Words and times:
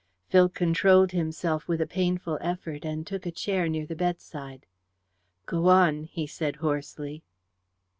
Phil 0.29 0.49
controlled 0.49 1.11
himself 1.11 1.67
with 1.67 1.79
a 1.79 1.85
painful 1.85 2.39
effort, 2.41 2.83
and 2.85 3.05
took 3.05 3.27
a 3.27 3.31
chair 3.31 3.69
near 3.69 3.85
the 3.85 3.95
bedside. 3.95 4.65
"Go 5.45 5.67
on," 5.69 6.05
he 6.05 6.25
said 6.25 6.55
hoarsely. 6.55 7.21